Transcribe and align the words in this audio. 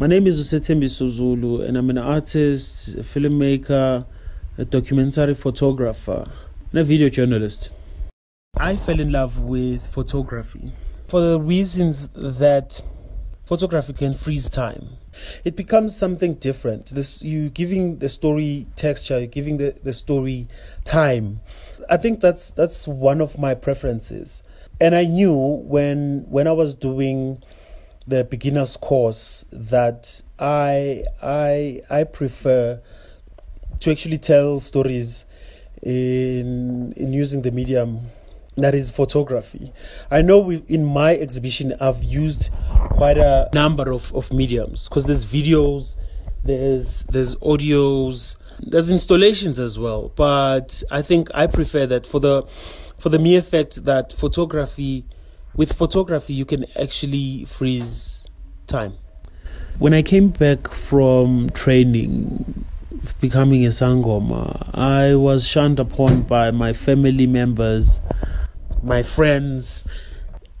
My 0.00 0.06
name 0.06 0.28
is 0.28 0.38
uSethembiso 0.38 1.08
Zulu, 1.08 1.62
and 1.62 1.76
I'm 1.76 1.90
an 1.90 1.98
artist, 1.98 2.86
a 2.90 3.02
filmmaker, 3.02 4.06
a 4.56 4.64
documentary 4.64 5.34
photographer, 5.34 6.30
and 6.70 6.78
a 6.78 6.84
video 6.84 7.08
journalist. 7.08 7.70
I 8.56 8.76
fell 8.76 9.00
in 9.00 9.10
love 9.10 9.38
with 9.38 9.84
photography 9.84 10.72
for 11.08 11.20
the 11.20 11.40
reasons 11.40 12.06
that 12.14 12.80
photography 13.44 13.92
can 13.92 14.14
freeze 14.14 14.48
time. 14.48 14.86
It 15.44 15.56
becomes 15.56 15.96
something 15.96 16.34
different. 16.34 16.90
This 16.90 17.20
you 17.24 17.50
giving 17.50 17.98
the 17.98 18.08
story 18.08 18.68
texture, 18.76 19.18
you're 19.18 19.26
giving 19.26 19.56
the, 19.56 19.74
the 19.82 19.92
story 19.92 20.46
time. 20.84 21.40
I 21.90 21.96
think 21.96 22.20
that's 22.20 22.52
that's 22.52 22.86
one 22.86 23.20
of 23.20 23.36
my 23.36 23.52
preferences. 23.54 24.44
And 24.80 24.94
I 24.94 25.06
knew 25.06 25.34
when 25.34 26.24
when 26.28 26.46
I 26.46 26.52
was 26.52 26.76
doing 26.76 27.42
the 28.08 28.24
beginner's 28.24 28.76
course 28.76 29.44
that 29.52 30.22
I 30.38 31.04
I 31.22 31.82
I 31.90 32.04
prefer 32.04 32.80
to 33.80 33.90
actually 33.90 34.18
tell 34.18 34.60
stories 34.60 35.26
in 35.82 36.92
in 36.96 37.12
using 37.12 37.42
the 37.42 37.50
medium 37.50 38.00
that 38.56 38.74
is 38.74 38.90
photography. 38.90 39.72
I 40.10 40.22
know 40.22 40.40
we, 40.40 40.56
in 40.66 40.84
my 40.84 41.14
exhibition 41.14 41.74
I've 41.80 42.02
used 42.02 42.50
quite 42.90 43.18
a 43.18 43.48
number 43.54 43.92
of, 43.92 44.12
of 44.14 44.32
mediums 44.32 44.88
because 44.88 45.04
there's 45.04 45.24
videos, 45.24 45.96
there's 46.44 47.04
there's 47.04 47.36
audios, 47.36 48.36
there's 48.58 48.90
installations 48.90 49.58
as 49.58 49.78
well. 49.78 50.12
But 50.16 50.82
I 50.90 51.02
think 51.02 51.28
I 51.34 51.46
prefer 51.46 51.86
that 51.86 52.06
for 52.06 52.20
the 52.20 52.44
for 52.98 53.10
the 53.10 53.18
mere 53.18 53.42
fact 53.42 53.84
that 53.84 54.12
photography 54.12 55.04
with 55.54 55.72
photography 55.72 56.34
you 56.34 56.44
can 56.44 56.64
actually 56.80 57.44
freeze 57.44 58.07
time. 58.68 58.94
When 59.78 59.94
I 59.94 60.02
came 60.02 60.28
back 60.28 60.72
from 60.72 61.50
training 61.50 62.64
becoming 63.20 63.64
a 63.64 63.70
sangoma, 63.70 64.70
I 64.74 65.14
was 65.14 65.46
shunned 65.46 65.80
upon 65.80 66.22
by 66.22 66.50
my 66.50 66.72
family 66.72 67.26
members 67.26 68.00
my 68.82 69.02
friends, 69.02 69.84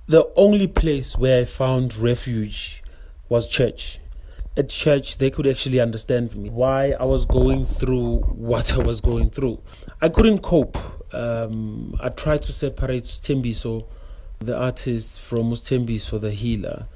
the 0.06 0.28
only 0.36 0.66
place 0.66 1.16
where 1.16 1.42
I 1.42 1.44
found 1.44 1.96
refuge 1.96 2.82
was 3.28 3.46
church. 3.46 4.00
At 4.56 4.70
church, 4.70 5.18
they 5.18 5.30
could 5.30 5.46
actually 5.46 5.78
understand 5.78 6.34
me, 6.34 6.50
why 6.50 6.94
I 6.98 7.04
was 7.04 7.26
going 7.26 7.64
through 7.64 8.18
what 8.20 8.74
I 8.74 8.82
was 8.82 9.00
going 9.00 9.30
through. 9.30 9.60
I 10.02 10.08
couldn't 10.08 10.40
cope. 10.40 10.76
Um, 11.14 11.94
I 12.02 12.08
tried 12.08 12.42
to 12.42 12.52
separate 12.52 13.04
Thembiso, 13.04 13.86
the 14.40 14.58
artist, 14.58 15.20
from 15.20 15.52
Thembiso, 15.52 16.20
the 16.20 16.32
healer. 16.32 16.88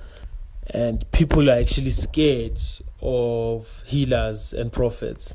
And 0.72 1.10
people 1.12 1.50
are 1.50 1.58
actually 1.58 1.90
scared 1.90 2.60
of 3.00 3.82
healers 3.84 4.52
and 4.52 4.72
prophets. 4.72 5.34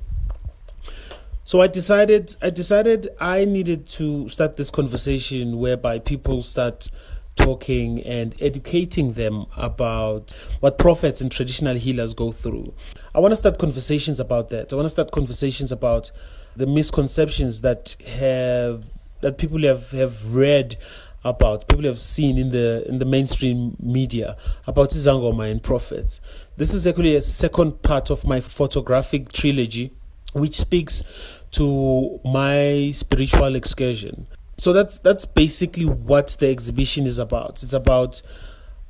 So 1.44 1.62
I 1.62 1.68
decided 1.68 2.36
I 2.42 2.50
decided 2.50 3.08
I 3.22 3.46
needed 3.46 3.88
to 3.90 4.28
start 4.28 4.58
this 4.58 4.70
conversation 4.70 5.60
whereby 5.60 6.00
people 6.00 6.42
start 6.42 6.92
talking 7.38 8.02
and 8.02 8.36
educating 8.42 9.14
them 9.14 9.46
about 9.56 10.34
what 10.60 10.78
prophets 10.78 11.22
and 11.22 11.32
traditional 11.32 11.76
healers 11.76 12.14
go 12.14 12.32
through. 12.32 12.74
I 13.16 13.20
want 13.20 13.32
to 13.32 13.38
start 13.38 13.60
conversations 13.60 14.20
about 14.20 14.50
that. 14.50 14.74
I 14.74 14.76
want 14.76 14.88
to 14.88 14.90
start 14.90 15.12
conversations 15.12 15.72
about 15.72 16.12
the 16.58 16.68
misconceptions 16.68 17.62
that 17.62 17.96
have 18.06 18.84
that 19.22 19.38
people 19.38 19.62
have, 19.64 19.90
have 19.92 20.36
read 20.36 20.78
about 21.24 21.68
people 21.68 21.86
have 21.86 22.00
seen 22.00 22.38
in 22.38 22.52
the 22.52 22.88
in 22.88 23.00
the 23.00 23.06
mainstream 23.06 23.76
media 23.80 24.38
about 24.66 24.90
Izangoma 24.92 25.50
and 25.50 25.62
prophets. 25.62 26.22
This 26.58 26.74
is 26.74 26.88
actually 26.88 27.16
a 27.16 27.22
second 27.22 27.82
part 27.82 28.10
of 28.10 28.26
my 28.26 28.40
photographic 28.40 29.32
trilogy 29.32 29.94
which 30.34 30.60
speaks 30.60 31.04
to 31.52 32.20
my 32.24 32.92
spiritual 32.94 33.56
excursion. 33.56 34.28
So 34.58 34.74
that's 34.74 35.00
that's 35.00 35.26
basically 35.26 35.86
what 35.86 36.38
the 36.40 36.50
exhibition 36.50 37.06
is 37.06 37.20
about. 37.20 37.64
It's 37.64 37.74
about 37.74 38.22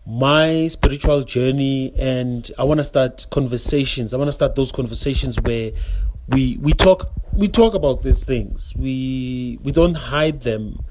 my 0.06 0.70
spiritual 0.70 1.24
journey 1.24 1.94
and 1.98 2.50
I 2.58 2.64
want 2.64 2.80
to 2.80 2.84
start 2.86 3.28
conversations. 3.30 4.14
I 4.14 4.18
want 4.18 4.30
to 4.30 4.34
start 4.34 4.56
those 4.56 4.72
conversations 4.72 5.40
where 5.42 5.72
we 6.30 6.58
we 6.62 6.74
talk 6.74 7.10
we 7.34 7.48
talk 7.48 7.74
about 7.74 8.04
these 8.04 8.24
things. 8.24 8.74
We 8.76 9.60
we 9.64 9.72
don't 9.72 9.96
hide 9.96 10.42
them 10.42 10.86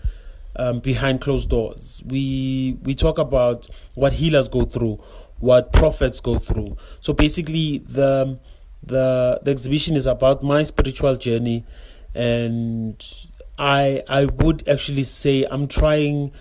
um, 0.59 0.81
behind 0.81 1.21
closed 1.21 1.51
doors. 1.51 2.03
We 2.07 2.79
we 2.83 2.95
talk 2.95 3.19
about 3.19 3.69
what 3.95 4.15
healers 4.15 4.49
go 4.49 4.65
through, 4.65 5.03
what 5.39 5.73
prophets 5.73 6.21
go 6.21 6.39
through. 6.39 6.77
So 7.01 7.13
basically 7.13 7.79
the 7.79 8.39
the 8.83 9.41
the 9.43 9.51
exhibition 9.51 9.97
is 9.97 10.07
about 10.07 10.43
my 10.43 10.63
spiritual 10.65 11.17
journey 11.17 11.65
and 12.15 13.27
i 13.59 14.03
i 14.09 14.25
would 14.25 14.67
actually 14.69 15.03
say 15.03 15.45
i'm 15.51 15.67
trying 15.67 16.33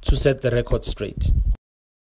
to 0.00 0.16
set 0.16 0.42
the 0.42 0.50
record 0.50 0.84
straight 0.84 1.30